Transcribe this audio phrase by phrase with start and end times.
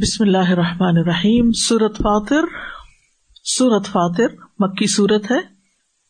[0.00, 2.44] بسم اللہ الرحمٰن الرحیم سورت فاتر
[3.44, 5.38] سورت فاتر مکی صورت ہے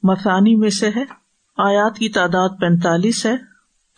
[0.03, 1.03] مثانی میں سے ہے،
[1.59, 3.35] آیات کی تعداد پینتالیس ہے،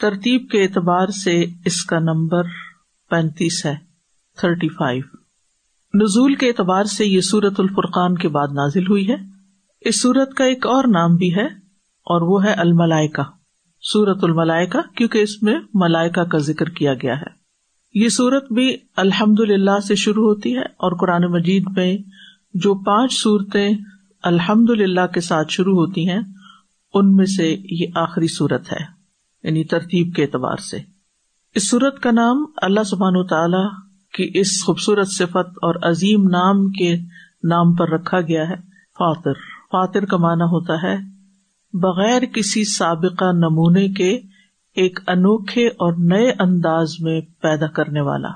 [0.00, 2.42] ترتیب کے اعتبار سے اس کا نمبر
[3.10, 3.74] پینتیس ہے،
[4.38, 5.02] تھرٹی فائیو۔
[5.94, 9.16] نزول کے اعتبار سے یہ سورت الفرقان کے بعد نازل ہوئی ہے۔
[9.80, 11.46] اس سورت کا ایک اور نام بھی ہے،
[12.06, 13.22] اور وہ ہے الملائکا
[13.82, 17.37] سورت الملائکا کیونکہ اس میں ملائکا کا ذکر کیا گیا ہے۔
[17.94, 21.96] یہ سورت بھی الحمد للہ سے شروع ہوتی ہے اور قرآن مجید میں
[22.54, 23.74] جو پانچ صورتیں
[24.22, 26.20] الحمد للہ کے ساتھ شروع ہوتی ہیں،
[26.94, 28.84] ان میں سے یہ آخری صورت ہے
[29.44, 30.78] یعنی ترتیب کے اعتبار سے۔
[31.54, 33.66] اس صورت کا نام اللہ سبحان و تعالی
[34.14, 36.94] کی اس خوبصورت صفت اور عظیم نام کے
[37.44, 38.56] نام پر رکھا گیا ہے
[38.98, 39.32] فاتر
[39.72, 40.96] فاتر کا معنی ہوتا ہے
[41.74, 44.18] بغیر کسی سابقہ نمونے کے
[44.78, 48.28] ایک انوکھے اور نئے انداز میں پیدا کرنے والا۔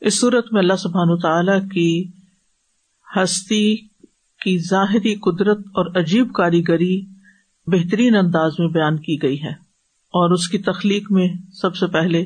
[0.00, 2.10] اس صورت میں اللہ سبحان تعالی کی
[3.16, 3.76] ہستی
[4.40, 7.06] کی ظاہری قدرت اور عجیب کاریگری
[7.66, 9.52] بہترین انداز میں بیان کی گئی ہے
[10.14, 12.24] اور اس کی تخلیق میں سب سے پہلے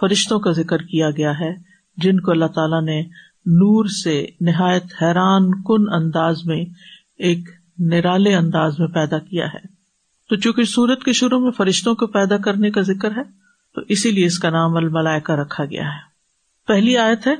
[0.00, 1.52] فرشتوں کا ذکر کیا گیا ہے،
[1.96, 3.00] جن کو اللہ تعالیٰ نے
[3.46, 6.64] نور سے نہایت حیران کن انداز میں
[7.18, 7.48] ایک
[7.78, 9.75] نرالے انداز میں پیدا کیا ہے۔
[10.28, 13.22] تو چونکہ سورت کے شروع میں فرشتوں کو پیدا کرنے کا ذکر ہے،
[13.74, 16.16] تو اسی لیے اس کا نام الملائکہ رکھا گیا ہے۔
[16.66, 17.34] پہلی آیت ہے۔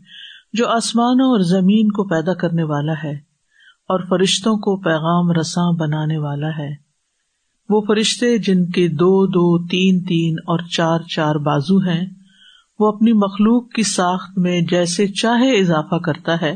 [0.53, 3.15] جو آسمانوں اور زمین کو پیدا کرنے والا ہے
[3.89, 6.71] اور فرشتوں کو پیغام رساں بنانے والا ہے۔
[7.69, 12.22] وہ فرشتے جن کے دو دو تین تین اور چار چار بازو ہیں
[12.81, 16.55] وہ اپنی مخلوق کی ساخت میں جیسے چاہے اضافہ کرتا ہے،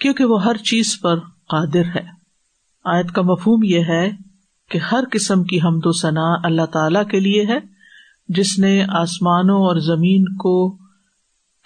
[0.00, 1.18] کیونکہ وہ ہر چیز پر
[1.48, 2.04] قادر ہے۔
[2.84, 4.08] آیت کا مفہوم یہ ہے
[4.70, 7.58] کہ ہر قسم کی حمد و ثنا اللہ تعالی کے لیے ہے،
[8.28, 10.54] جس نے آسمانوں اور زمین کو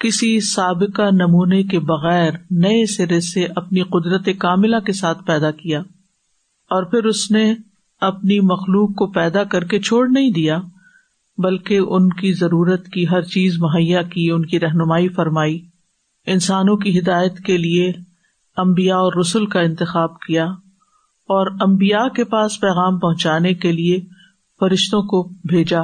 [0.01, 5.81] کسی سابقہ نمونے کے بغیر نئے سرے سے اپنی قدرت کاملہ کے ساتھ پیدا کیا،
[6.71, 7.45] اور پھر اس نے
[8.03, 10.59] اپنی مخلوق کو پیدا کر کے چھوڑ نہیں دیا۔
[11.39, 15.67] بلکہ ان کی ضرورت کی ہر چیز مہیا کی، ان کی رہنمائی فرمائی۔
[16.27, 17.93] انسانوں کی ہدایت کے لیے
[18.57, 20.45] امبیا اور رسول کا انتخاب کیا
[21.29, 24.01] اور امبیا کے پاس پیغام پہنچانے کے لیے
[24.61, 25.81] فرشتوں کو بھیجا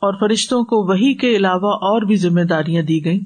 [0.00, 3.20] اور فرشتوں کو وہی کے علاوہ اور بھی ذمہ داریاں دی گئیں۔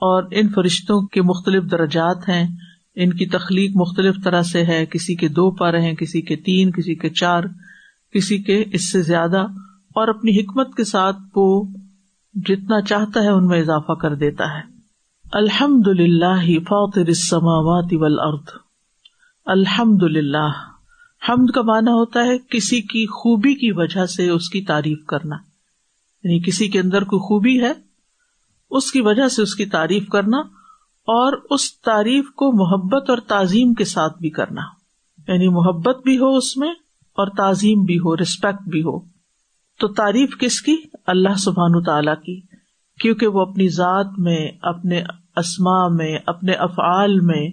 [0.00, 2.56] اور ان فرشتوں کے مختلف درجات ہیں۔
[2.94, 6.70] ان کی تخلیق مختلف طرح سے ہے۔ کسی کے دو پر ہیں، کسی کے تین،
[6.70, 7.42] کسی کے چار،
[8.14, 9.46] کسی کے اس سے زیادہ۔
[9.98, 11.64] اور اپنی حکمت کے ساتھ وہ
[12.34, 14.62] جتنا چاہتا ہے ان میں اضافہ کر دیتا ہے۔
[15.32, 18.56] الحمد للہ فاطر السماوات والارض۔
[19.46, 20.50] الحمد للہ
[21.28, 25.36] حمد کا معنی ہوتا ہے کسی کی خوبی کی وجہ سے اس کی تعریف کرنا۔
[26.24, 27.72] یعنی کسی کے اندر کوئی خوبی ہے،
[28.70, 30.38] اس کی وجہ سے اس کی تعریف کرنا
[31.06, 34.62] اور اس تعریف کو محبت اور تعظیم کے ساتھ بھی کرنا۔
[35.28, 36.70] یعنی محبت بھی ہو اس میں
[37.16, 39.17] اور تعظیم بھی ہو ریسپیکٹ بھی ہو۔
[39.78, 42.56] تو تعریف کس کی؟ اللہ سبحان تعالی کی،
[43.00, 45.02] کیونکہ وہ اپنی ذات میں، اپنے
[45.36, 47.50] اسما میں، اپنے افعال میں،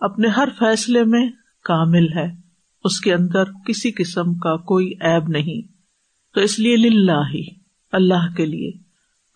[0.00, 1.28] اپنے ہر فیصلے میں
[1.64, 2.46] کامل ہے۔
[2.84, 5.72] اس کے اندر کسی قسم کا کوئی ایب نہیں۔
[6.34, 7.44] تو اس لیے للہ ہی
[7.92, 8.72] اللہ کے لیے۔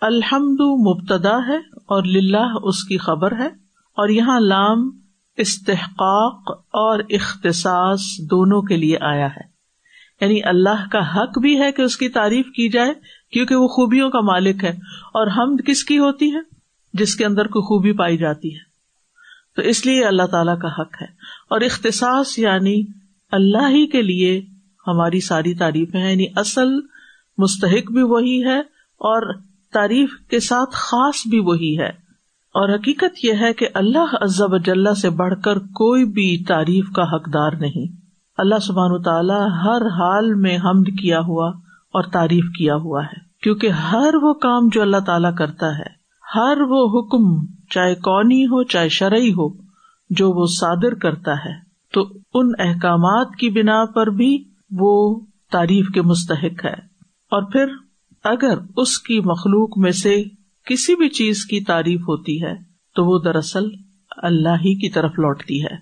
[0.00, 3.48] الحمد مبتدا ہے اور للہ اس کی خبر ہے۔
[3.96, 4.90] اور یہاں لام
[5.36, 9.49] استحقاق اور اختصاص دونوں کے لیے آیا ہے۔
[10.20, 12.92] یعنی اللہ کا حق بھی ہے کہ اس کی تعریف کی جائے
[13.32, 14.70] کیونکہ وہ خوبیوں کا مالک ہے
[15.04, 16.40] اور ہم کس کی ہوتی ہے؟
[16.92, 18.70] جس کے اندر کوئی خوبی پائی جاتی ہے۔
[19.56, 21.06] تو اس لیے اللہ تعالی کا حق ہے۔
[21.50, 22.82] اور اختصاص یعنی
[23.32, 24.42] اللہ ہی کے لیے
[24.86, 26.68] ہماری ساری تعریفیں یعنی اصل
[27.38, 28.58] مستحق بھی وہی ہے
[28.98, 29.34] اور
[29.72, 32.10] تعریف کے ساتھ خاص بھی وہی ہے۔
[32.54, 37.02] اور حقیقت یہ ہے کہ اللہ عزب اجلّہ سے بڑھ کر کوئی بھی تعریف کا
[37.02, 37.99] حقدار نہیں۔
[38.40, 41.48] اللہ سبحان تعالیٰ ہر حال میں حمد کیا ہوا
[41.92, 45.86] اور تعریف کیا ہوا ہے۔ کیونکہ ہر وہ کام جو اللہ تعالیٰ کرتا ہے،
[46.34, 49.48] ہر وہ حکم، چاہے کونی ہو، چاہے شرعی ہو،
[50.10, 51.52] جو وہ صادر کرتا ہے،
[51.92, 55.20] تو ان احکامات کی بنا پر بھی وہ
[55.52, 56.74] تعریف کے مستحق ہے۔
[57.30, 57.66] اور پھر
[58.24, 60.22] اگر اس کی مخلوق میں سے
[60.64, 62.54] کسی بھی چیز کی تعریف ہوتی ہے،
[62.94, 63.64] تو وہ دراصل
[64.16, 65.76] اللہ ہی کی طرف لوٹتی ہے۔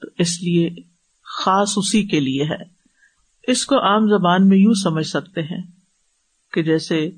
[0.00, 0.93] تو اس لیے
[1.36, 2.74] خاص اسی کے لیے ہے۔
[3.48, 5.62] اس کو عام زبان میں یوں سمجھ سکتے ہیں
[6.52, 7.10] کہ جیسے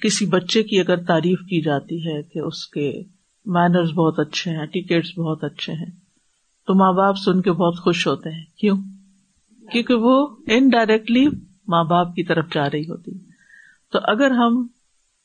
[0.00, 3.02] کسی بچے کی اگر تعریف کی جاتی ہے کہ اس کے
[3.46, 5.90] مینرز بہت اچھے ہیں ٹکٹس بہت اچھے ہیں،
[6.66, 8.76] تو ماں باپ سن کے بہت خوش ہوتے ہیں۔ کیوں؟
[9.72, 11.28] کیونکہ وہ انڈائریکٹلی
[11.68, 13.18] ماں باپ کی طرف جا رہی ہوتی۔
[13.92, 14.66] تو اگر ہم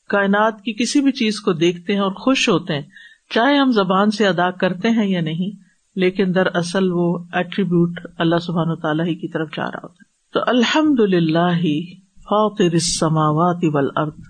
[0.08, 2.82] کائنات کی کسی بھی چیز کو دیکھتے ہیں اور خوش ہوتے ہیں،
[3.30, 8.36] چاہے ہم زبان سے ادا کرتے ہیں یا نہیں لیکن در اصل وہ ایٹریبیوٹ اللہ
[8.36, 11.84] سبحان و تعالیٰ ہی کی طرف جا رہا ہوتا ہے۔ تو الحمد للہ
[12.22, 14.20] فاطر السماوات والارض۔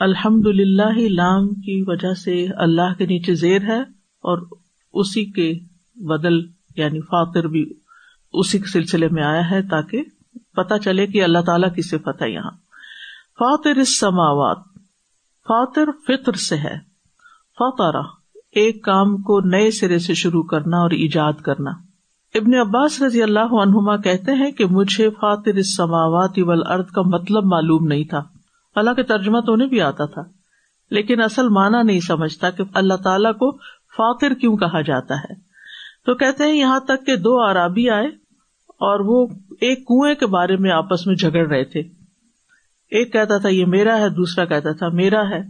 [0.00, 3.80] الحمد للہ لام کی وجہ سے اللہ کے نیچے زیر ہے
[4.22, 4.46] اور
[4.92, 5.52] اسی کے
[5.96, 6.38] بدل
[6.76, 7.72] یعنی فاطر بھی
[8.32, 10.02] اسی کے سلسلے میں آیا ہے تاکہ
[10.56, 12.50] پتا چلے کہ اللہ تعالیٰ کی صفت ہے یہاں۔
[13.38, 14.58] فاطر السماوات۔
[15.44, 16.76] فاطر فطر سے ہے۔
[17.58, 18.02] فاتارہ
[18.54, 21.70] ایک کام کو نئے سرے سے شروع کرنا اور ایجاد کرنا۔
[22.34, 27.86] ابن عباس رضی اللہ عنہما کہتے ہیں کہ مجھے فاطر السماوات والارض کا مطلب معلوم
[27.86, 28.18] نہیں تھا۔
[28.76, 30.22] حالانکہ ترجمہ تو انہیں بھی آتا تھا۔
[30.90, 33.52] لیکن اصل معنی نہیں سمجھتا کہ اللہ تعالیٰ کو
[33.96, 35.34] فاطر کیوں کہا جاتا ہے۔
[36.06, 38.06] تو کہتے ہیں یہاں تک کہ دو عرابی آئے
[38.68, 41.80] اور وہ ایک کنویں کے بارے میں آپس میں جھگڑ رہے تھے۔
[42.90, 45.42] ایک کہتا تھا یہ میرا ہے، دوسرا کہتا تھا میرا ہے۔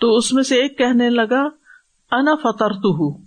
[0.00, 1.63] تو اس میں سے ایک کہنے لگا
[2.14, 3.22] انا فتر تو ہوں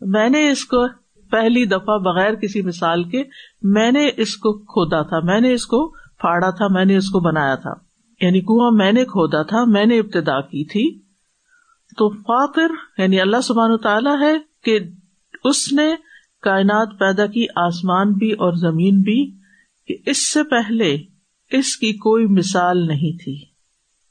[0.00, 0.88] میں نے اس کو
[1.30, 3.22] پہلی دفعہ بغیر کسی مثال کے
[3.62, 7.10] میں نے اس کو کھودا تھا، میں نے اس کو پھاڑا تھا، میں نے اس
[7.10, 7.72] کو بنایا تھا۔
[8.20, 10.98] یعنی کنواں میں نے کھودا تھا، میں نے ابتدا کی تھی۔
[11.96, 14.78] تو فاطر یعنی اللہ سبحان تعالیٰ ہے کہ
[15.44, 15.94] اس نے
[16.42, 19.30] کائنات پیدا کی، آسمان بھی اور زمین بھی،
[19.88, 20.96] کہ اس سے پہلے
[21.50, 23.44] اس کی کوئی مثال نہیں تھی۔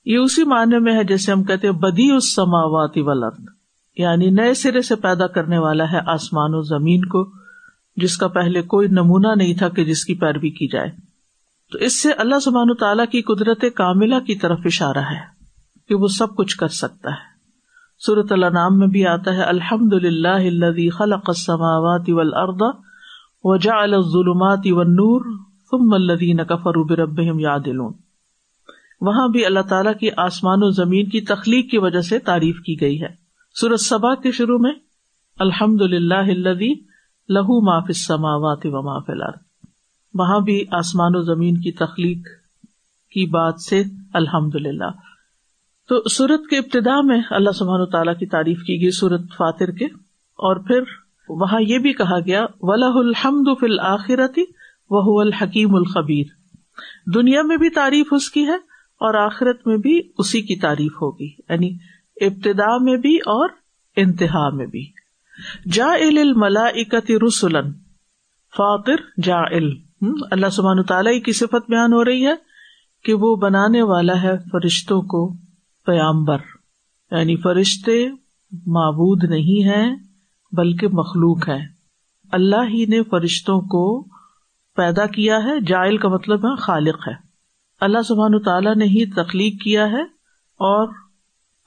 [0.06, 3.58] یہ اسی معنی میں ہے جیسے ہم کہتے بدی اس سماواتی ولرد
[3.99, 7.31] یعنی نئے سرے سے پیدا کرنے والا ہے آسمان و زمین کو،
[7.95, 10.91] جس کا پہلے کوئی نمونہ نہیں تھا کہ جس کی پیروی کی جائے۔
[11.71, 15.19] تو اس سے اللہ سبحان تعالیٰ کی قدرت کاملہ کی طرف اشارہ ہے
[15.89, 17.29] کہ وہ سب کچھ کر سکتا ہے۔
[18.05, 22.75] صورت اللہ نام میں بھی آتا ہے الحمد للہ خلق السماوات والارض
[23.43, 25.37] وجعل الظلمات والنور
[25.71, 27.93] ثم الذین کفروا بربهم یعدلون۔
[29.01, 32.81] وہاں بھی اللہ تعالیٰ کی آسمان و زمین کی تخلیق کی وجہ سے تعریف کی
[32.81, 33.28] گئی ہے۔
[33.61, 34.71] سورت سبا کے شروع میں
[35.39, 36.29] الحمد للہ
[37.29, 39.41] لہو ما فی السماوات و ما الارض۔
[40.13, 42.27] وہاں بھی آسمان و زمین کی تخلیق
[43.11, 43.83] کی بات سے
[44.13, 44.89] الحمد للہ
[45.89, 49.71] تو سورت کے ابتدا میں اللہ سبحان و تعالیٰ کی تعریف کی گئی سورت فاتر
[49.71, 49.85] کے۔
[50.39, 50.81] اور پھر
[51.29, 54.41] وہاں یہ بھی کہا گیا ولہ الحمد فی الآخرتی
[54.89, 56.25] وہ الحکیم الخبیر
[57.15, 58.56] دنیا میں بھی تعریف اس کی ہے
[59.01, 63.50] اور آخرت میں بھی اسی کی تعریف ہوگی۔ یعنی ابتدا میں بھی اور
[63.95, 64.92] انتہا میں بھی۔
[65.71, 66.68] جا الملا
[67.27, 67.71] رسولن
[68.57, 69.42] فاطر جا
[70.31, 72.33] اللہ سبحان تعالیٰ کی صفت بیان ہو رہی ہے
[73.04, 75.38] کہ وہ بنانے والا ہے فرشتوں کو
[75.86, 76.38] پیامبر۔
[77.12, 78.10] یعنی فرشتے
[78.51, 79.89] معبود نہیں ہے
[80.51, 81.60] بلکہ مخلوق ہے
[82.31, 84.04] اللہ ہی نے فرشتوں کو
[84.75, 87.13] پیدا کیا ہے۔ جائل کا مطلب ہے خالق ہے۔
[87.81, 90.02] اللہ سبحان تعالیٰ نے ہی تخلیق کیا ہے
[90.57, 91.08] اور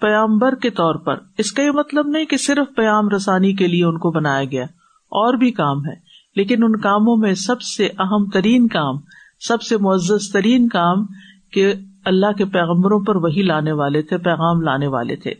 [0.03, 3.85] پیامبر کے طور پر، اس کا یہ مطلب نہیں کہ صرف پیام رسانی کے لیے
[3.85, 4.65] ان کو بنایا گیا،
[5.13, 5.95] اور بھی کام ہے،
[6.37, 8.97] لیکن ان کاموں میں سب سے اہم ترین کام،
[9.41, 11.05] سب سے معزز ترین کام
[11.53, 11.73] کہ
[12.05, 15.35] اللہ کے پیغمبروں پر وہی لانے والے تھے، پیغام لانے والے تھے۔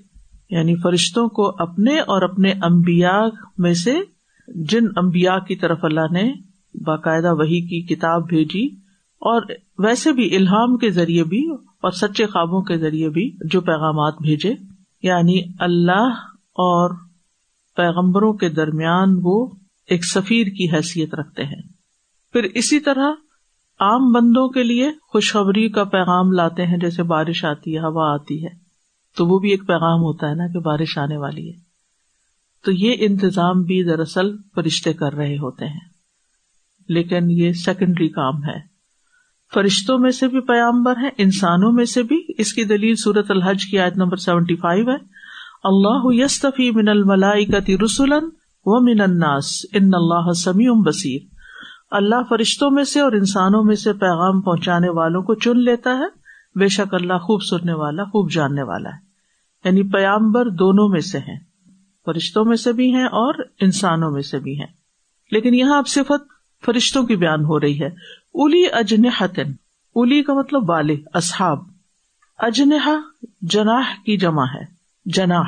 [0.51, 3.19] یعنی فرشتوں کو اپنے اور اپنے امبیا
[3.59, 3.95] میں سے
[4.49, 6.31] جن امبیا کی طرف اللہ نے
[6.75, 8.67] باقاعدہ وہی کی کتاب بھیجی،
[9.23, 9.43] اور
[9.79, 11.41] ویسے بھی الہام کے ذریعے بھی
[11.83, 14.55] اور سچے خوابوں کے ذریعے بھی جو پیغامات بھیجے۔
[15.03, 16.09] یعنی اللہ
[16.41, 16.95] اور
[17.77, 19.51] پیغمبروں کے درمیان وہ
[19.87, 21.63] ایک سفیر کی حیثیت رکھتے ہیں۔
[22.33, 23.11] پھر اسی طرح
[23.81, 28.45] عام بندوں کے لیے خوشخبری کا پیغام لاتے ہیں، جیسے بارش آتی ہے، ہوا آتی
[28.45, 28.51] ہے۔
[29.17, 31.61] تو وہ بھی ایک پیغام ہوتا ہے نا کہ بارش آنے والی ہے۔
[32.65, 35.81] تو یہ انتظام بھی دراصل فرشتے کر رہے ہوتے ہیں۔
[36.89, 38.72] لیکن یہ سیکنڈری کام ہے۔
[39.55, 43.67] فرشتوں میں سے بھی پیامبر ہے انسانوں میں سے بھی۔ اس کی دلیل سورت الحج
[43.71, 44.97] کی آیت نمبر سیونٹی فائیو ہے۔
[45.65, 48.25] اللہ یستفی من الملائکتی رسولن
[48.65, 51.21] و من الناس۔ ان اللہ سمیع بصیر۔
[51.91, 56.23] اللہ فرشتوں میں سے اور انسانوں میں سے پیغام پہنچانے والوں کو چن لیتا ہے۔
[56.59, 59.13] بے شک اللہ خوب سننے والا، خوب جاننے والا ہے۔
[59.65, 61.41] یعنی پیامبر دونوں میں سے ہیں۔
[62.05, 64.67] فرشتوں میں سے بھی ہیں اور انسانوں میں سے بھی ہیں۔
[65.31, 66.33] لیکن یہاں اب صفت
[66.65, 67.89] فرشتوں کی بیان ہو رہی ہے۔
[68.35, 69.53] الی اجنحتن
[69.95, 71.59] الی کا مطلب والے اصحاب۔
[72.39, 72.95] اجنحا
[73.41, 74.65] جناح کی جمع ہے،
[75.05, 75.45] جناح۔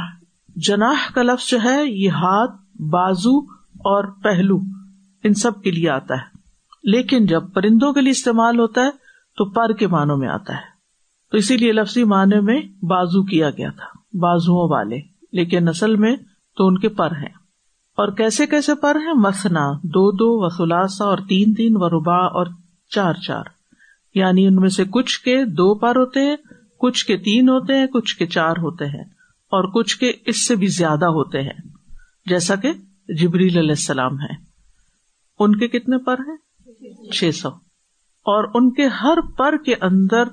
[0.56, 3.38] جناح کا لفظ جو ہے، یہ ہاتھ، بازو
[3.72, 4.60] اور پہلو،
[5.24, 6.38] ان سب کے لیے آتا ہے۔
[6.82, 8.90] لیکن جب پرندوں کے لیے استعمال ہوتا ہے،
[9.36, 10.74] تو پر کے معنوں میں آتا ہے۔
[11.30, 15.00] تو اسی لیے لفظی معنی میں بازو کیا گیا تھا بازو والے۔
[15.32, 16.16] لیکن نسل میں
[16.56, 17.44] تو ان کے پر ہیں۔
[17.96, 22.16] اور کیسے کیسے پر ہیں؟ مسنا دو دو و خلاصہ اور تین تین و ربا
[22.16, 22.46] اور
[22.94, 23.44] چار چار۔
[24.14, 26.36] یعنی ان میں سے کچھ کے دو پر ہوتے ہیں،
[26.78, 29.04] کچھ کے تین ہوتے ہیں، کچھ کے چار ہوتے ہیں،
[29.52, 31.68] اور کچھ کے اس سے بھی زیادہ ہوتے ہیں۔
[32.26, 32.72] جیسا کہ
[33.08, 34.34] جبریل علیہ السلام ہے
[35.38, 36.36] ان کے کتنے پر ہیں؟
[37.12, 37.48] چھ سو۔
[38.26, 40.24] اور ان کے ہر پر کے اندر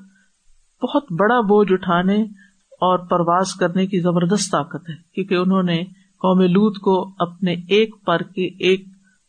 [0.84, 2.22] بہت بڑا بوجھ اٹھانے
[2.72, 5.84] اور پرواز کرنے کی زبردست طاقت ہے، کیونکہ انہوں نے
[6.22, 8.86] قوم لوت کو اپنے ایک پر کے ایک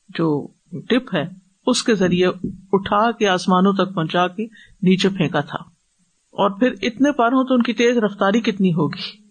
[0.09, 0.47] جو
[0.89, 2.27] ٹپ ہے اس کے ذریعے
[2.73, 4.45] اٹھا کے آسمانوں تک پہنچا کے
[4.83, 5.59] نیچے پھینکا تھا۔
[6.31, 9.23] اور پھر اتنے پر ہوں تو ان کی تیز رفتاری کتنی ہوگی؟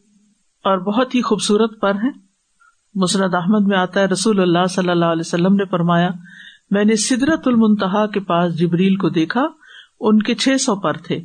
[0.63, 2.11] اور بہت ہی خوبصورت پر ہیں۔
[2.95, 6.09] مسرت احمد میں آتا ہے، رسول اللہ صلی اللہ علیہ وسلم نے فرمایا،
[6.71, 9.47] میں نے سدرت المنتہا کے پاس جبریل کو دیکھا،
[9.99, 11.19] ان کے چھ سو پر تھے،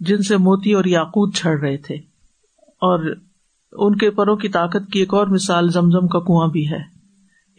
[0.00, 1.94] جن سے موتی اور یاقوت چھڑ رہے تھے۔
[2.68, 3.16] اور
[3.72, 6.91] ان کے پروں کی طاقت کی ایک اور مثال زمزم کا کنواں بھی ہے۔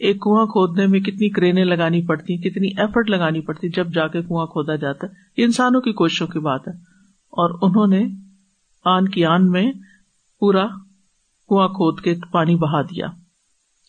[0.04, 4.22] ایک کنواں کھودنے میں کتنی کرینے لگانی پڑتی کتنی ایفرٹ لگانی پڑتی جب جا کے
[4.22, 6.72] کنواں کھودا جاتا ہے۔ یہ انسانوں کی کوششوں کی بات ہے۔
[7.12, 8.08] اور انہوں نے
[8.84, 9.72] آن کی آن میں
[10.40, 10.66] پورا
[11.48, 13.06] کنواں کھود کے پانی بہا دیا۔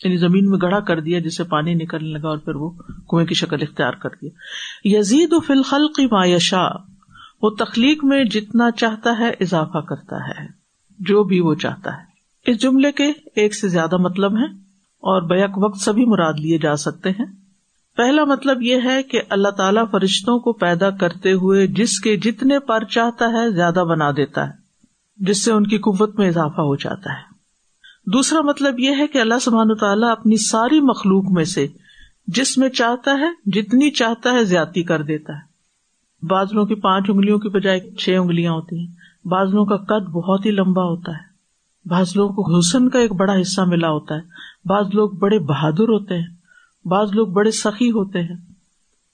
[0.03, 2.69] یعنی زمین میں گڑھا کر دیا جسے پانی نکلنے لگا اور پھر وہ
[3.09, 4.29] کنویں کی شکل اختیار کر دیا۔
[4.97, 6.67] یزید و فلخل کی مایشا
[7.41, 10.47] وہ تخلیق میں جتنا چاہتا ہے اضافہ کرتا ہے،
[10.99, 12.15] جو بھی وہ چاہتا ہے۔
[12.51, 14.64] اس جملے کے ایک سے زیادہ مطلب ہیں۔
[15.05, 17.25] اور بیک وقت سبھی مراد لیے جا سکتے ہیں۔
[17.97, 22.59] پہلا مطلب یہ ہے کہ اللہ تعالیٰ فرشتوں کو پیدا کرتے ہوئے جس کے جتنے
[22.59, 24.53] پر چاہتا ہے زیادہ بنا دیتا ہے،
[25.17, 27.35] جس سے ان کی قوت میں اضافہ ہو جاتا ہے۔
[28.11, 31.67] دوسرا مطلب یہ ہے کہ اللہ سبحان تعالیٰ اپنی ساری مخلوق میں سے
[32.27, 35.55] جس میں چاہتا ہے، جتنی چاہتا ہے زیادتی کر دیتا ہے۔
[36.25, 38.95] بازلوں کی پانچ انگلیوں کی بجائے چھ انگلیاں ہوتی ہیں
[39.25, 41.34] بازلوں کا قد بہت ہی لمبا ہوتا ہے۔
[41.85, 44.21] بعض لوگوں کو حسن کا ایک بڑا حصہ ملا ہوتا ہے۔
[44.65, 46.27] بعض لوگ بڑے بہادر ہوتے ہیں۔
[46.85, 48.35] بعض لوگ بڑے سخی ہوتے ہیں۔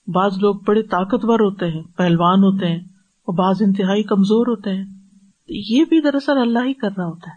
[0.06, 4.84] بعض لوگ بڑے طاقتور ہوتے ہیں، پہلوان ہوتے ہیں اور بعض انتہائی کمزور ہوتے ہیں۔
[5.48, 7.36] یہ بھی دراصل اللہ ہی کر رہا ہوتا ہے۔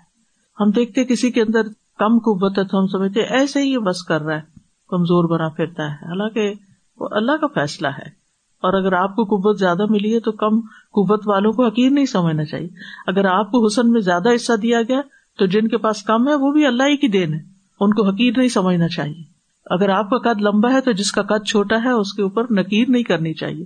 [0.60, 1.62] ہم دیکھتے کسی کے اندر
[2.00, 4.42] کم قوت ہے تو ہم سمجھتے ایسے ہی بس کر رہا ہے،
[4.90, 6.54] کمزور بنا پھرتا ہے۔ حالانکہ
[7.00, 8.26] وہ اللہ کا فیصلہ ہے۔
[8.62, 10.60] اور اگر آپ کو قوت زیادہ ملی ہے تو کم
[10.92, 12.70] قوت والوں کو حقیر نہیں سمجھنا چاہیے۔
[13.08, 15.02] اگر آپ کو حسن میں زیادہ حصہ دیا گیا
[15.38, 17.40] تو جن کے پاس کم ہے، وہ بھی اللہ ہی کی دین ہے۔
[17.80, 19.24] ان کو حقیر نہیں سمجھنا چاہیے۔
[19.66, 22.44] اگر آپ کا قد لمبا ہے تو جس کا قد چھوٹا ہے، اس کے اوپر
[22.52, 23.66] نکیر نہیں کرنی چاہیے۔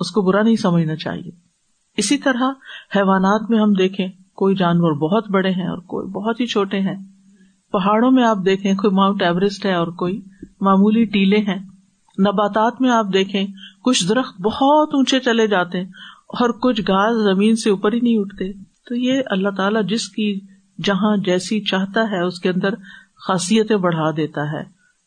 [0.00, 1.30] اس کو برا نہیں سمجھنا چاہیے۔
[1.96, 2.50] اسی طرح
[2.96, 6.94] حیوانات میں ہم دیکھیں، کوئی جانور بہت بڑے ہیں اور کوئی بہت ہی چھوٹے ہیں۔
[7.72, 10.20] پہاڑوں میں آپ دیکھیں، کوئی ماؤنٹ ایوریسٹ ہے اور کوئی
[10.60, 11.58] معمولی ٹیلے ہیں۔
[12.18, 13.46] نباتات میں آپ دیکھیں،
[13.84, 15.88] کچھ درخت بہت اونچے چلے جاتے ہیں
[16.28, 18.52] اور کچھ گھاس زمین سے اوپر ہی نہیں اٹھتے۔
[18.88, 20.40] تو یہ اللہ تعالیٰ جس کی
[20.82, 22.74] جہاں جیسی چاہتا ہے اس کے اندر
[23.26, 24.60] خاصیتیں بڑھا دیتا ہے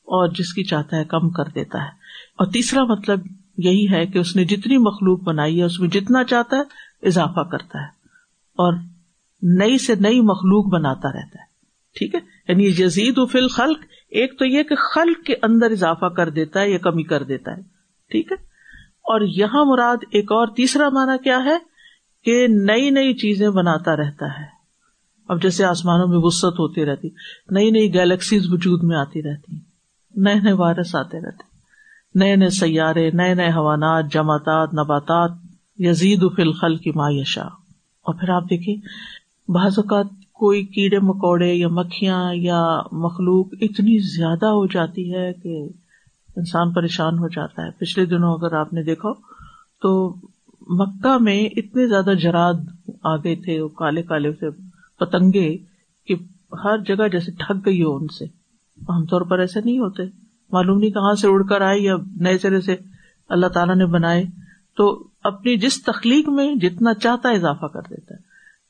[0.06, 1.90] اور جس کی چاہتا ہے کم کر دیتا ہے۔
[2.38, 3.20] اور تیسرا مطلب
[3.58, 6.62] یہی ہے کہ اس نے جتنی مخلوق بنائی ہے، اس میں جتنا چاہتا ہے
[7.08, 7.88] اضافہ کرتا ہے
[8.54, 8.74] اور
[9.42, 11.48] نئی سے نئی مخلوق بناتا رہتا ہے۔
[12.00, 13.78] ٹھیک ہے؟ یعنی یزید فل خلق
[14.10, 17.52] ایک تو یہ کہ خلق کے اندر اضافہ کر دیتا ہے یا کمی کر دیتا
[17.52, 17.62] ہے۔
[18.10, 18.38] ٹھیک ہے؟
[18.98, 21.58] اور یہاں مراد ایک اور تیسرا مانا کیا ہے
[22.26, 24.57] کہ نئی نئی چیزیں بناتا رہتا ہے۔
[25.30, 27.10] اب جیسے آسمانوں میں وسط ہوتی رہتی،
[27.50, 29.56] نئی نئی گیلیکسیز وجود میں آتی رہتی،
[30.16, 31.44] نئے نئے وائرس آتے رہتے،
[32.16, 35.32] نئے نئے سیارے، نئے نئے حوانات جماعت نباتات،
[35.80, 37.48] یزید فل خل کی معیشہ
[38.06, 38.76] اور پھر آپ دیکھیے
[39.52, 45.68] بعض اوقات کوئی کیڑے مکوڑے یا مکھیاں یا مخلوق اتنی زیادہ ہو جاتی ہے کہ
[46.36, 49.10] انسان پریشان ہو جاتا ہے۔ پچھلے دنوں اگر آپ نے دیکھا،
[49.82, 50.16] تو
[50.68, 52.54] مکہ میں اتنے زیادہ جراد
[53.04, 54.67] آ گئے تھے، وہ کالے کالے سے
[55.00, 55.58] پتنگے
[56.08, 56.16] کہ
[56.64, 58.26] ہر جگہ جیسے ٹھگ گئی ہو ان سے۔
[58.88, 60.04] عام طور پر ایسے نہیں ہوتے۔
[60.52, 62.76] معلوم نہیں کہاں سے اڑ کر آئے یا نئے سرے سے
[63.30, 64.24] اللہ تعالیٰ نے بنائے۔
[64.78, 68.20] تو اپنی جس تخلیق میں جتنا چاہتا ہے اضافہ کر دیتا ہے۔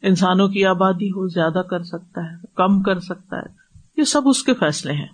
[0.07, 3.45] انسانوں کی آبادی ہو، زیادہ کر سکتا ہے، کم کر سکتا ہے۔
[3.97, 5.07] یہ سب اس کے فیصلے ہیں۔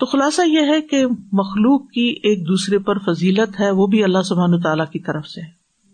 [0.00, 4.22] تو خلاصہ یہ ہے کہ مخلوق کی ایک دوسرے پر فضیلت ہے، وہ بھی اللہ
[4.22, 5.40] سبحان تعالیٰ کی طرف سے۔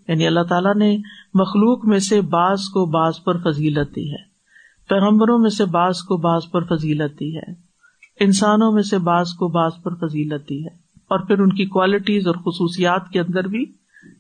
[0.09, 0.97] یعنی اللہ تعالیٰ نے
[1.35, 4.32] مخلوق میں سے بعض کو بعض پر فضیلت دی ہے۔
[4.93, 7.53] پیغمبروں میں سے بعض کو بعض پر فضیلت دی ہے۔
[8.21, 10.75] انسانوں میں سے بعض کو بعض پر فضیلت دی ہے۔
[11.09, 13.65] اور پھر ان کی کوالٹیز اور خصوصیات کے اندر بھی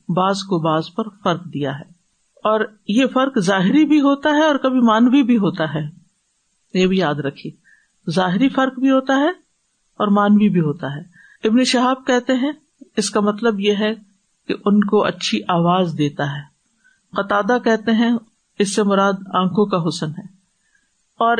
[0.08, 1.84] بعض کو بعض پر فرق دیا ہے۔
[2.44, 5.88] اور یہ فرق ظاہری بھی ہوتا ہے اور کبھی مانوی بھی ہوتا ہے۔
[6.74, 7.52] یہ بھی یاد رکھیے۔
[8.10, 9.28] ظاہری فرق بھی ہوتا ہے
[9.98, 11.00] اور مانوی بھی ہوتا ہے۔
[11.48, 12.52] ابن شہاب کہتے ہیں،
[12.96, 13.94] اس کا مطلب یہ ہے
[14.48, 16.42] کہ ان کو اچھی آواز دیتا ہے۔
[17.16, 18.12] قطع کہتے ہیں،
[18.58, 20.31] اس سے مراد آنکھوں کا حسن ہے۔
[21.22, 21.36] اور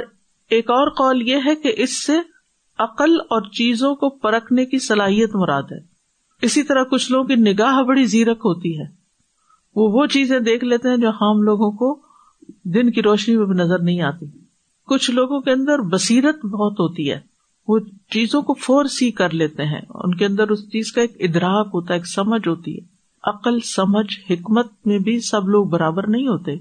[0.51, 2.12] ایک اور قول یہ ہے کہ اس سے
[2.79, 5.79] عقل اور چیزوں کو پرکھنے کی صلاحیت مراد ہے۔
[6.43, 8.85] اسی طرح کچھ لوگوں کی نگاہ بڑی زیرک ہوتی ہے۔
[9.77, 12.01] وہ وہ چیزیں دیکھ لیتے ہیں جو ہم لوگوں کو
[12.65, 14.27] دن کی روشنی میں بھی نظر نہیں آتی۔
[14.87, 17.21] کچھ لوگوں کے اندر بصیرت بہت ہوتی ہے۔
[17.69, 17.79] وہ
[18.11, 21.67] چیزوں کو فور سی کر لیتے ہیں۔ ان کے اندر اس چیز کا ایک ادراک
[21.75, 22.81] ہوتا ہے، ایک سمجھ ہوتی ہے۔
[23.25, 26.53] عقل، سمجھ، حکمت میں بھی سب لوگ برابر نہیں ہوتے۔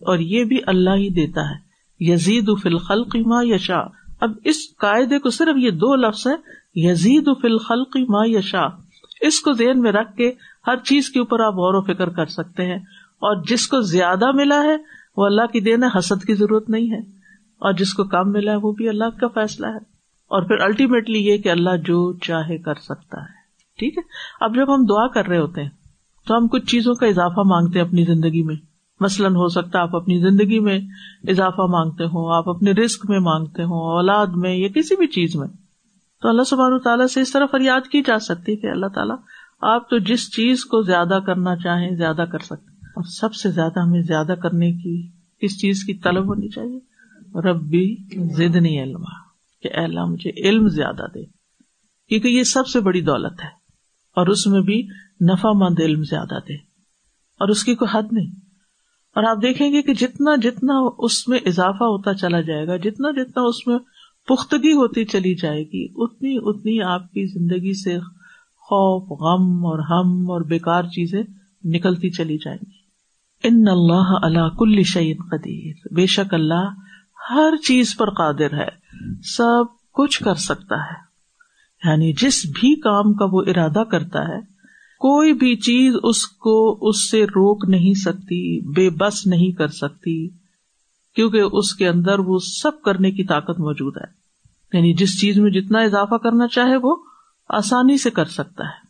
[0.00, 1.69] اور یہ بھی اللہ ہی دیتا ہے۔
[2.00, 3.80] یزید فلخل قیما یشا
[4.20, 6.34] اب اس قاعدے کو صرف یہ دو لفظ ہے
[6.74, 8.66] یزید فلخل قیما یشا
[9.20, 10.32] اس کو ذہن میں رکھ کے
[10.66, 12.78] ہر چیز کے اوپر آپ غور و فکر کر سکتے ہیں۔
[13.20, 14.76] اور جس کو زیادہ ملا ہے،
[15.16, 16.98] وہ اللہ کی دین ہے حسد کی ضرورت نہیں ہے۔
[17.58, 19.76] اور جس کو کم ملا ہے، وہ بھی اللہ کا فیصلہ ہے۔
[20.28, 23.40] اور پھر الٹیمیٹلی یہ کہ اللہ جو چاہے کر سکتا ہے۔
[23.78, 24.02] ٹھیک ہے؟
[24.40, 25.70] اب جب ہم دعا کر رہے ہوتے ہیں،
[26.26, 28.69] تو ہم کچھ چیزوں کا اضافہ مانگتے ہیں اپنی زندگی میں۔
[29.00, 30.78] مثلاً ہو سکتا ہے آپ اپنی زندگی میں
[31.28, 35.36] اضافہ مانگتے ہوں، آپ اپنے رسک میں مانگتے ہوں، اولاد میں یا کسی بھی چیز
[35.36, 35.48] میں۔
[36.22, 39.16] تو اللہ سبحانہ تعالیٰ سے اس طرح فریاد کی جا سکتی کہ اللہ تعالیٰ،
[39.60, 43.80] آپ تو جس چیز کو زیادہ کرنا چاہیں زیادہ کر سکتے اور سب سے زیادہ
[43.80, 45.08] ہمیں زیادہ کرنے کی
[45.40, 46.78] کس چیز کی طلب ہونی چاہیے؟
[47.40, 47.96] ربی
[48.34, 49.04] زدنی علم
[49.62, 51.24] کہ اللہ مجھے علم زیادہ دے،
[52.08, 53.60] کیونکہ یہ سب سے بڑی دولت ہے۔
[54.16, 54.88] اور اس میں بھی
[55.32, 56.54] نفع مند علم زیادہ دے۔
[57.40, 58.49] اور اس کی کوئی حد نہیں۔
[59.14, 63.10] اور آپ دیکھیں گے کہ جتنا جتنا اس میں اضافہ ہوتا چلا جائے گا، جتنا
[63.10, 63.78] جتنا اس میں
[64.26, 67.98] پختگی ہوتی چلی جائے گی، اتنی اتنی آپ کی زندگی سے
[68.56, 71.22] خوف، غم اور ہم اور بیکار چیزیں
[71.64, 72.80] نکلتی چلی جائیں گی۔
[73.42, 76.74] ان اللہ اللہ کل شعین قدیر۔ بے شک اللہ
[77.30, 78.68] ہر چیز پر قادر ہے،
[79.22, 81.10] سب کچھ کر سکتا ہے۔
[81.84, 84.49] یعنی جس بھی کام کا وہ ارادہ کرتا ہے
[85.00, 90.28] کوئی بھی چیز اس کو اس سے روک نہیں سکتی، بے بس نہیں کر سکتی،
[91.14, 94.20] کیونکہ اس کے اندر وہ سب کرنے کی طاقت موجود ہے۔
[94.78, 96.96] یعنی جس چیز میں جتنا اضافہ کرنا چاہے وہ
[97.48, 98.86] آسانی سے کر سکتا ہے۔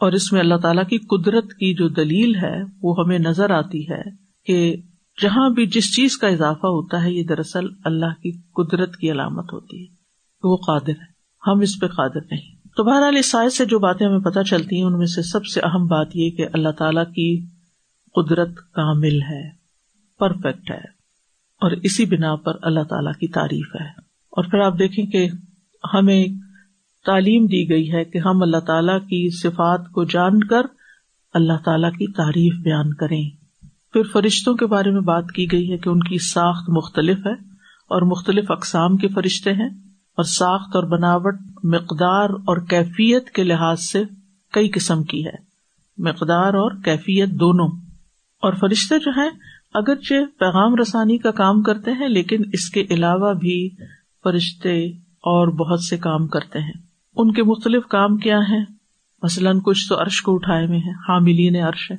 [0.00, 3.88] اور اس میں اللہ تعالی کی قدرت کی جو دلیل ہے، وہ ہمیں نظر آتی
[3.90, 4.02] ہے
[4.46, 4.76] کہ
[5.22, 9.52] جہاں بھی جس چیز کا اضافہ ہوتا ہے، یہ دراصل اللہ کی قدرت کی علامت
[9.52, 9.94] ہوتی ہے،
[10.42, 11.14] وہ قادر ہے۔
[11.46, 14.76] ہم اس پہ قادر نہیں۔ تو بہرحال اس سائز سے جو باتیں ہمیں پتہ چلتی
[14.76, 17.46] ہیں، ان میں سے سب سے اہم بات یہ کہ اللہ تعالی کی
[18.14, 19.50] قدرت کامل ہے،
[20.18, 20.94] پرفیکٹ ہے،
[21.60, 23.86] اور اسی بنا پر اللہ تعالی کی تعریف ہے۔
[24.30, 25.28] اور پھر آپ دیکھیں کہ
[25.94, 26.26] ہمیں
[27.06, 30.62] تعلیم دی گئی ہے کہ ہم اللہ تعالی کی صفات کو جان کر
[31.34, 33.30] اللہ تعالی کی تعریف بیان کریں۔
[33.92, 37.32] پھر فرشتوں کے بارے میں بات کی گئی ہے کہ ان کی ساخت مختلف ہے
[37.90, 39.83] اور مختلف اقسام کے فرشتے ہیں۔
[40.16, 44.02] اور ساخت اور بناوٹ مقدار اور کیفیت کے لحاظ سے
[44.52, 45.54] کئی قسم کی ہے۔
[45.98, 47.68] مقدار اور کیفیت دونوں۔
[48.42, 49.30] اور فرشتے جو ہیں،
[49.74, 53.70] اگرچہ پیغام رسانی کا کام کرتے ہیں، لیکن اس کے علاوہ بھی
[54.24, 56.72] فرشتے اور بہت سے کام کرتے ہیں۔
[57.16, 58.64] ان کے مختلف کام کیا ہے
[59.22, 61.96] مثلاً کچھ تو عرش کو اٹھائے ہوئے ہیں، حاملین عرش ہے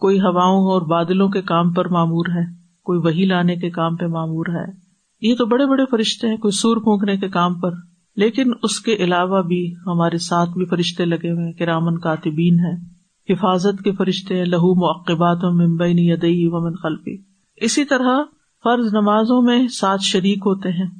[0.00, 4.06] کوئی ہواؤں اور بادلوں کے کام پر معمور ہے، کوئی وہی لانے کے کام پہ
[4.06, 4.89] معمور ہے۔
[5.20, 7.70] یہ تو بڑے بڑے فرشتے ہیں، کوئی سور پھونکنے کے کام پر۔
[8.16, 13.00] لیکن اس کے علاوہ بھی ہمارے ساتھ بھی فرشتے لگے ہوئے کہ رامن کاتبین ہے
[13.32, 17.16] حفاظت کے فرشتے ہیں، لہو مقبات و ممبئی ادئی ومن خلفی۔
[17.56, 18.22] اسی طرح
[18.64, 20.90] فرض نمازوں میں ساتھ شریک ہوتے ہیں،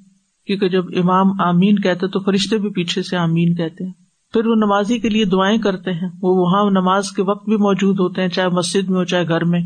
[0.46, 3.92] کیونکہ جب امام آمین کہتے تو فرشتے بھی پیچھے سے آمین کہتے ہیں۔
[4.32, 8.00] پھر وہ نمازی کے لیے دعائیں کرتے ہیں، وہ وہاں نماز کے وقت بھی موجود
[8.00, 9.60] ہوتے ہیں، چاہے مسجد میں ہو، چاہے گھر میں۔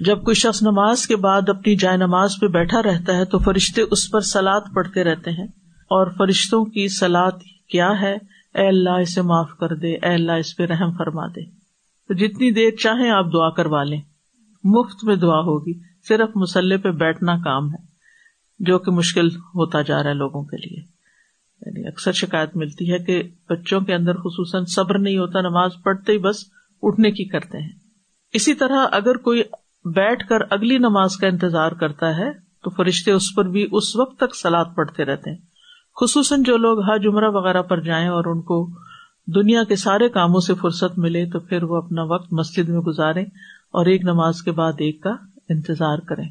[0.00, 3.82] جب کوئی شخص نماز کے بعد اپنی جائے نماز پہ بیٹھا رہتا ہے تو فرشتے
[3.82, 7.30] اس پر سلاد پڑھتے رہتے ہیں۔ اور فرشتوں کی سلاد
[7.68, 8.12] کیا ہے؟
[8.54, 11.44] اے اللہ، اسے معاف کر دے۔ اے اللہ، اس پہ رحم فرما دے۔
[12.08, 14.00] تو جتنی دیر چاہیں آپ دعا کروا لیں۔
[14.64, 15.72] مفت میں دعا ہوگی۔
[16.08, 17.82] صرف مسلح پہ بیٹھنا کام ہے،
[18.58, 20.80] جو کہ مشکل ہوتا جا رہا ہے لوگوں کے لیے۔
[21.66, 26.12] یعنی اکثر شکایت ملتی ہے کہ بچوں کے اندر خصوصاً صبر نہیں ہوتا، نماز پڑھتے
[26.12, 26.44] ہی بس
[26.82, 27.72] اٹھنے کی کرتے ہیں۔
[28.32, 29.42] اسی طرح اگر کوئی
[29.92, 32.32] بیٹھ کر اگلی نماز کا انتظار کرتا ہے
[32.64, 35.38] تو فرشتے اس پر بھی اس وقت تک سلاد پڑھتے رہتے ہیں۔
[36.00, 38.68] خصوصاً جو لوگ حج، عمرہ وغیرہ پر جائیں اور ان کو
[39.26, 43.20] دنیا کے سارے کاموں سے فرصت ملے تو پھر وہ اپنا وقت مسجد میں گزارے
[43.72, 45.10] اور ایک نماز کے بعد ایک کا
[45.48, 46.28] انتظار کریں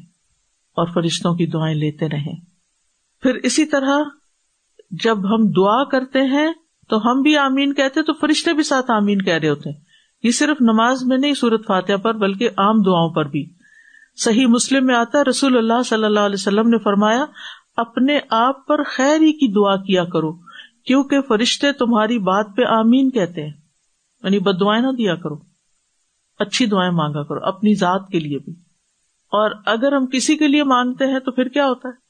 [0.76, 2.36] اور فرشتوں کی دعائیں لیتے رہیں۔
[3.22, 3.98] پھر اسی طرح
[4.90, 6.52] جب ہم دعا کرتے ہیں
[6.88, 9.80] تو ہم بھی آمین کہتے تو فرشتے بھی ساتھ آمین کہہ رہے ہوتے ہیں۔
[10.22, 13.52] یہ صرف نماز میں نہیں صورت فاتحہ پر بلکہ عام دعاؤں پر بھی۔
[14.16, 17.24] صحیح مسلم میں آتا رسول اللہ صلی اللہ علیہ وسلم نے فرمایا،
[17.76, 20.32] اپنے آپ پر خیر ہی کی دعا کیا کرو،
[20.84, 23.52] کیونکہ فرشتے تمہاری بات پہ آمین کہتے ہیں۔
[24.22, 25.36] یعنی بد دعائیں نہ دیا کرو۔
[26.38, 28.52] اچھی دعائیں مانگا کرو، اپنی ذات کے لیے بھی۔
[29.28, 32.08] اور اگر ہم کسی کے لیے مانگتے ہیں تو پھر کیا ہوتا ہے؟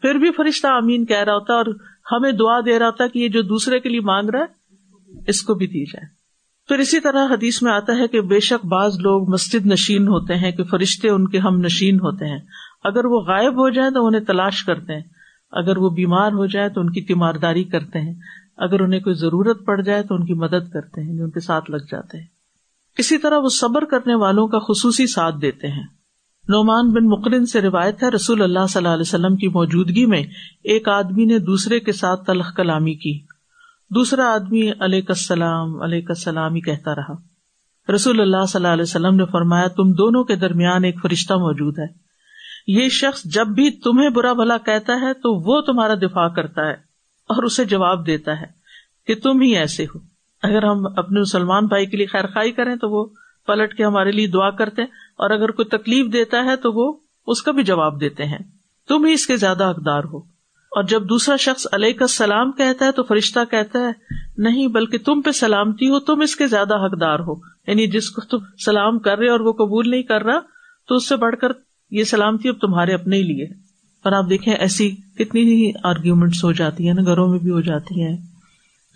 [0.00, 1.66] پھر بھی فرشتہ امین کہہ رہا ہوتا ہے اور
[2.12, 4.74] ہمیں دعا دے رہا ہوتا ہے کہ یہ جو دوسرے کے لیے مانگ رہا ہے،
[5.26, 6.21] اس کو بھی دی جائے۔
[6.68, 10.34] پھر اسی طرح حدیث میں آتا ہے کہ بے شک بعض لوگ مسجد نشین ہوتے
[10.34, 12.38] ہیں، کہ فرشتے ان کے ہم نشین ہوتے ہیں۔
[12.84, 15.02] اگر وہ غائب ہو جائیں تو انہیں تلاش کرتے ہیں۔
[15.50, 18.14] اگر وہ بیمار ہو جائے تو ان کی تیمارداری کرتے ہیں۔
[18.56, 21.40] اگر انہیں کوئی ضرورت پڑ جائے تو ان کی مدد کرتے ہیں جو ان کے
[21.40, 22.26] ساتھ لگ جاتے ہیں۔
[22.98, 25.82] اسی طرح وہ صبر کرنے والوں کا خصوصی ساتھ دیتے ہیں۔
[26.48, 30.22] نعمان بن مقرن سے روایت ہے، رسول اللہ صلی اللہ علیہ وسلم کی موجودگی میں
[30.64, 33.31] ایک آدمی نے دوسرے کے ساتھ تلخ کلامی کی۔
[33.94, 37.12] دوسرا آدمی علیہ السلام علیہ السلام ہی کہتا رہا۔
[37.94, 41.78] رسول اللہ صلی اللہ علیہ وسلم نے فرمایا، تم دونوں کے درمیان ایک فرشتہ موجود
[41.78, 41.84] ہے۔
[42.66, 46.72] یہ شخص جب بھی تمہیں برا بھلا کہتا ہے، تو وہ تمہارا دفاع کرتا ہے
[47.28, 48.46] اور اسے جواب دیتا ہے
[49.06, 49.98] کہ تم ہی ایسے ہو۔
[50.42, 53.06] اگر ہم اپنے مسلمان بھائی کے لیے خیر خائی کریں، تو وہ
[53.46, 57.42] پلٹ کے ہمارے لیے دعا کرتے اور اگر کوئی تکلیف دیتا ہے، تو وہ اس
[57.42, 58.38] کا بھی جواب دیتے ہیں۔
[58.88, 60.31] تم ہی اس کے زیادہ حقدار ہو۔
[60.72, 63.90] اور جب دوسرا شخص علیہ کا سلام کہتا ہے تو فرشتہ کہتا ہے،
[64.38, 67.34] نہیں، بلکہ تم پہ سلامتی ہو، تم اس کے زیادہ حقدار ہو۔
[67.66, 70.38] یعنی جس کو تم سلام کر رہے اور وہ قبول نہیں کر رہا،
[70.88, 71.48] تو اس سے بڑھ کر
[71.90, 73.44] یہ سلامتی اب تمہارے اپنے ہی لیے
[74.04, 77.60] اور آپ دیکھیں، ایسی کتنی ہی آرگیومنٹس ہو جاتی ہیں نا، گھروں میں بھی ہو
[77.60, 78.16] جاتی ہیں۔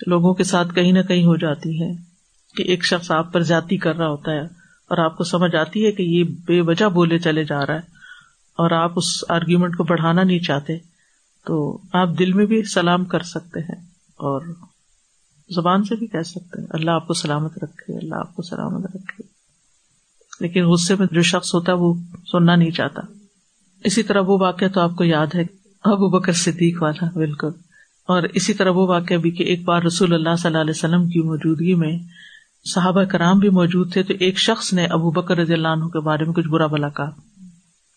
[0.06, 1.90] لوگوں کے ساتھ کہیں نہ کہیں ہو جاتی ہے
[2.56, 4.40] کہ ایک شخص آپ پر جاتی کر رہا ہوتا ہے
[4.90, 7.80] اور آپ کو سمجھ آتی ہے کہ یہ بے وجہ بولے چلے جا رہا ہے
[8.58, 10.95] اور آپ اس آرگیومنٹ کو بڑھانا نہیں چاہتے۔
[11.46, 14.40] تو آپ دل میں بھی سلام کر سکتے ہیں اور
[15.54, 18.87] زبان سے بھی کہہ سکتے ہیں۔ اللہ آپ کو سلامت رکھے، اللہ آپ کو سلامت
[18.87, 19.22] رکھے۔
[20.40, 21.94] لیکن غصے میں جو شخص ہوتا ہے وہ
[22.32, 23.02] سننا نہیں چاہتا۔
[23.85, 25.40] اسی طرح وہ واقعہ تو آپ کو یاد ہے،
[25.85, 27.48] ابو بکر صدیق والا، بالکل۔
[28.09, 31.09] اور اسی طرح وہ واقعہ بھی کہ ایک بار رسول اللہ صلی اللہ علیہ وسلم
[31.09, 31.98] کی موجودگی میں
[32.74, 36.00] صحابہ کرام بھی موجود تھے تو ایک شخص نے ابو بکر رضی اللہ عنہ کے
[36.00, 37.11] بارے میں کچھ برا بلا کہا۔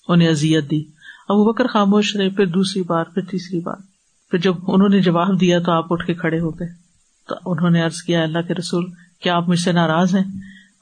[0.08, 0.84] انہیں ازیت دی۔
[1.30, 3.76] ابو بکر خاموش رہے، پھر دوسری بار، پھر تیسری بار۔
[4.32, 6.68] پھر جب انہوں نے جواب دیا تو آپ اٹھ کے کھڑے ہو گئے۔
[7.28, 8.86] تو انہوں نے ارض کیا، اللہ کے رسول،
[9.22, 10.24] کیا آپ مجھ سے ناراض ہیں؟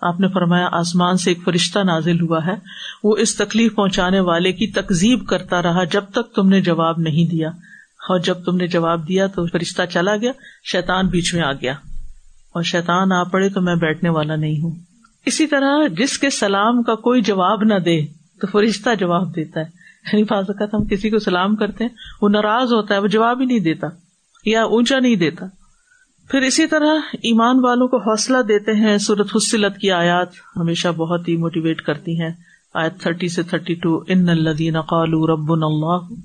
[0.01, 2.55] آپ نے فرمایا، آسمان سے ایک فرشتہ نازل ہوا ہے۔
[3.03, 7.31] وہ اس تکلیف پہنچانے والے کی تکزیب کرتا رہا جب تک تم نے جواب نہیں
[7.31, 7.49] دیا۔
[7.97, 10.31] اور جب تم نے جواب دیا تو فرشتہ چلا گیا
[10.71, 11.73] شیتان بیچ میں آ گیا۔
[12.53, 14.71] اور شیتان آ پڑے تو میں بیٹھنے والا نہیں ہوں۔
[15.25, 18.05] اسی طرح جس کے سلام کا کوئی جواب نہ دے
[18.41, 19.76] تو فرشتہ جواب دیتا ہے۔
[20.13, 21.91] یعنی بعض اوقات ہم کسی کو سلام کرتے ہیں،
[22.21, 23.87] وہ ناراض ہوتا ہے، وہ جواب ہی نہیں دیتا
[24.45, 25.45] یا اونچا نہیں دیتا۔
[26.29, 31.27] پھر اسی طرح ایمان والوں کو حوصلہ دیتے ہیں۔ سورت حسلت کی آیات ہمیشہ بہت
[31.27, 32.29] ہی موٹیویٹ کرتی ہیں۔
[32.73, 36.15] آیت تھرٹی سے تھرٹی ٹو، ان الدین قالو رب اللہ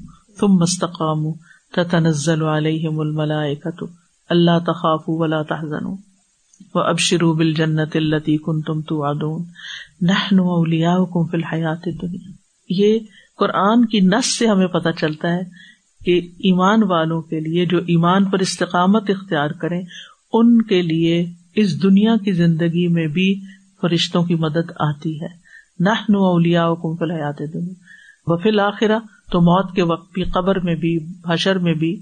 [0.40, 1.32] تم مستقام
[1.76, 3.86] تتنزل علیہم الملائکۃ
[4.28, 5.96] اللہ تخاف ولا تحزنوا
[6.74, 9.44] وابشروا بالجنۃ التي كنتم توعدون۔
[10.02, 12.30] نحن اولیاؤکم فی الحیات الدنیا۔
[12.68, 12.98] یہ
[13.42, 15.40] قرآن کی نس سے ہمیں پتہ چلتا ہے
[16.04, 19.80] کہ ایمان والوں کے لیے جو ایمان پر استقامت اختیار کرے
[20.32, 23.40] ان کے لیے اس دنیا کی زندگی میں بھی
[23.80, 25.28] فرشتوں کی مدد آتی ہے۔
[25.78, 27.74] نہ نو اولیا کم فلحیات دنیا
[28.26, 28.98] وفیل آخرا
[29.32, 31.94] تو موت کے وقت بھی، قبر میں بھی بھاشر میں بھی۔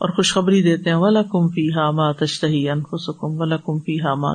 [0.00, 2.12] اور خوشخبری دیتے ہیں ولا کم فی ہا ماں
[2.42, 4.34] انخم ولا کم فی ہا ماں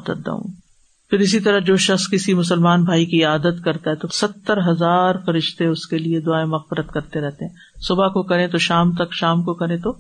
[1.10, 5.16] پھر اسی طرح جو شخص کسی مسلمان بھائی کی عادت کرتا ہے تو ستر ہزار
[5.26, 7.54] فرشتے اس کے لیے دعائیں مغفرت کرتے رہتے ہیں۔
[7.88, 9.96] صبح کو کریں تو شام تک، شام کو کریں تو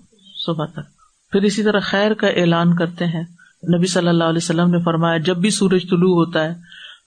[0.45, 0.97] صبح تک۔
[1.31, 3.23] پھر اسی طرح خیر کا اعلان کرتے ہیں۔
[3.77, 6.53] نبی صلی اللہ علیہ وسلم نے فرمایا، جب بھی سورج طلوع ہوتا ہے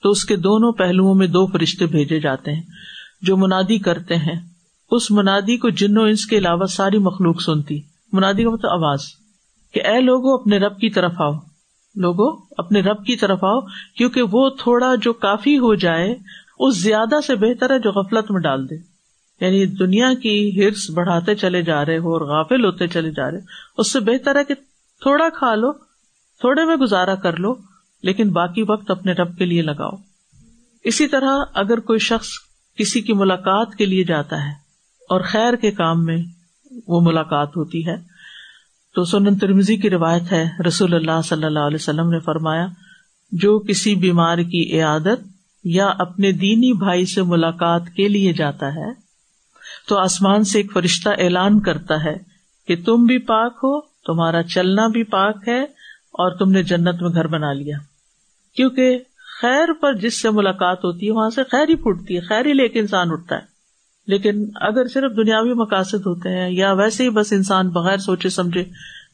[0.02, 2.62] تو اس کے دونوں پہلوؤں میں دو فرشتے بھیجے جاتے ہیں
[3.22, 4.40] جو منادی کرتے ہیں۔
[4.90, 7.80] اس منادی کو جنوں انس کے علاوہ ساری مخلوق سنتی۔
[8.12, 9.00] منادی کا مطلب آواز
[9.74, 11.51] کہ اے لوگوں اپنے رب کی طرف آؤ۔
[11.96, 13.60] لوگو اپنے رب کی طرف آؤ،
[13.96, 16.16] کیونکہ وہ تھوڑا جو کافی ہو جائے،
[16.58, 18.74] اس زیادہ سے بہتر ہے جو غفلت میں ڈال دے۔
[19.44, 23.38] یعنی دنیا کی ہرس بڑھاتے چلے جا رہے ہو اور غافل ہوتے چلے جا رہے
[23.78, 24.54] اس سے بہتر ہے کہ
[25.00, 25.72] تھوڑا کھا لو،
[26.40, 27.54] تھوڑے میں گزارا کر لو،
[28.02, 29.96] لیکن باقی وقت اپنے رب کے لیے لگاؤ۔
[30.84, 32.28] اسی طرح اگر کوئی شخص
[32.76, 34.52] کسی کی ملاقات کے لیے جاتا ہے
[35.08, 36.18] اور خیر کے کام میں
[36.86, 38.11] وہ ملاقات ہوتی ہے
[38.94, 42.66] تو سنن ترمزی کی روایت ہے، رسول اللہ صلی اللہ علیہ وسلم نے فرمایا،
[43.32, 45.26] جو کسی بیمار کی عیادت
[45.64, 48.92] یا اپنے دینی بھائی سے ملاقات کے لیے جاتا ہے،
[49.88, 52.16] تو آسمان سے ایک فرشتہ اعلان کرتا ہے
[52.68, 55.62] کہ تم بھی پاک ہو، تمہارا چلنا بھی پاک ہے
[56.12, 57.76] اور تم نے جنت میں گھر بنا لیا۔
[58.56, 58.98] کیونکہ
[59.42, 62.52] خیر پر جس سے ملاقات ہوتی ہے، وہاں سے خیر ہی پھوٹتی ہے، خیر ہی
[62.52, 63.51] لے کے انسان اٹھتا ہے۔
[64.06, 68.64] لیکن اگر صرف دنیاوی مقاصد ہوتے ہیں یا ویسے ہی بس انسان بغیر سوچے سمجھے،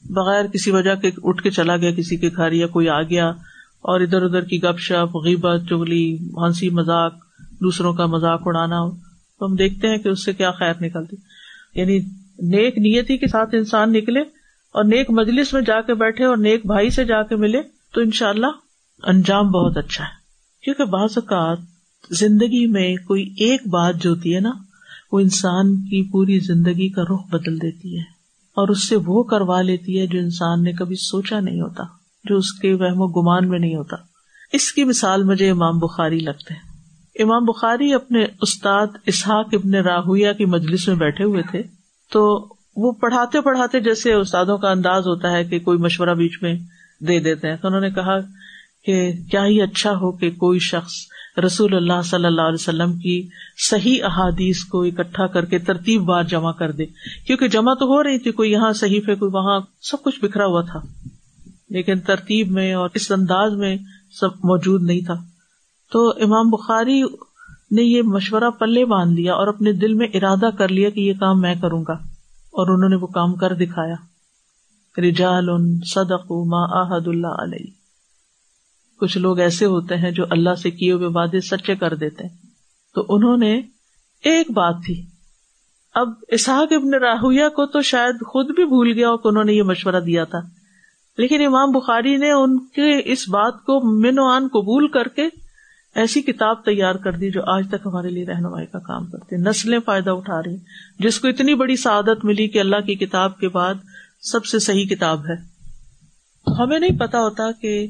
[0.04, 3.28] بغیر کسی وجہ کے اٹھ کے چلا گیا کسی کے گھر یا کوئی آ گیا
[3.80, 7.14] اور ادھر ادھر کی گپ شپ، غیبت چگلی ہنسی، مذاق،
[7.60, 8.88] دوسروں کا مذاق اڑانا
[9.38, 11.16] تو ہم دیکھتے ہیں کہ اس سے کیا خیر نکلتی۔
[11.74, 11.98] یعنی
[12.42, 14.20] نیک نیتی کے ساتھ انسان نکلے
[14.72, 17.62] اور نیک مجلس میں جا کے بیٹھے اور نیک بھائی سے جا کے ملے
[17.94, 18.46] تو ان شاء اللہ
[19.02, 20.10] انجام بہت اچھا ہے۔
[20.64, 21.58] کیونکہ بعض اوقات
[22.10, 24.50] زندگی میں کوئی ایک بات جو ہوتی ہے نا
[25.12, 28.02] وہ انسان کی پوری زندگی کا رخ بدل دیتی ہے
[28.56, 31.84] اور اس سے وہ کروا لیتی ہے جو انسان نے کبھی سوچا نہیں ہوتا،
[32.24, 33.96] جو اس کے وہم و گمان میں نہیں ہوتا۔
[34.52, 36.68] اس کی مثال مجھے امام بخاری لگتے ہیں۔
[37.24, 41.62] امام بخاری اپنے استاد اسحاق ابن راہویا کی مجلس میں بیٹھے ہوئے تھے۔
[42.12, 46.54] تو وہ پڑھاتے پڑھاتے جیسے استادوں کا انداز ہوتا ہے کہ کوئی مشورہ بیچ میں
[47.00, 48.20] دے دیتے ہیں۔ تو انہوں نے کہا
[48.86, 50.92] کہ کیا ہی اچھا ہو کہ کوئی شخص
[51.46, 53.28] رسول اللہ صلی اللہ علیہ وسلم کی
[53.70, 56.86] صحیح احادیث کو اکٹھا کر کے ترتیب بار جمع کر دے۔
[57.26, 60.62] کیونکہ جمع تو ہو رہی تھی، کوئی یہاں صحیح کوئی وہاں، سب کچھ بکھرا ہوا
[60.62, 60.80] تھا۔
[61.70, 63.76] لیکن ترتیب میں اور اس انداز میں
[64.20, 65.14] سب موجود نہیں تھا۔
[65.92, 67.02] تو امام بخاری
[67.70, 71.12] نے یہ مشورہ پلے باندھ لیا اور اپنے دل میں ارادہ کر لیا کہ یہ
[71.12, 71.92] کام میں کروں گا۔
[72.52, 73.94] اور انہوں نے وہ کام کر دکھایا۔
[75.00, 75.48] رجال
[75.86, 77.77] صدق ما آحد اللہ علیہ۔
[79.00, 82.36] کچھ لوگ ایسے ہوتے ہیں جو اللہ سے کیے ہوئے وعدے سچے کر دیتے ہیں۔
[82.94, 83.60] تو انہوں نے
[84.24, 85.06] ایک بات تھی۔
[85.94, 89.62] اب اسحاق ابن راہویا کو تو شاید خود بھی بھول گیا کہ انہوں نے یہ
[89.62, 90.38] مشورہ دیا تھا۔
[91.18, 95.28] لیکن امام بخاری نے ان کے اس بات کو من و آن قبول کر کے
[95.94, 99.78] ایسی کتاب تیار کر دی جو آج تک ہمارے لیے رہنمائی کا کام کرتے نسلیں
[99.84, 100.56] فائدہ اٹھا رہی
[100.98, 103.74] جس کو اتنی بڑی سعادت ملی کہ اللہ کی کتاب کے بعد
[104.20, 105.58] سب سے صحیح کتاب ہے۔
[106.62, 107.86] ہمیں نہیں پتا ہوتا کہ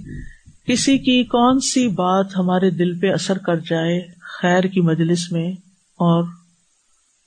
[0.69, 5.53] کسی کی کون سی بات ہمارے دل پہ اثر کر جائے خیر کی مجلس میں
[5.99, 6.25] اور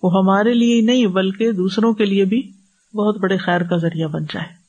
[0.03, 2.51] وہ ہمارے لیے نہیں بلکہ دوسروں کے لیے بھی
[2.93, 4.60] بہت بڑے خیر کا ذریعہ بن جائے۔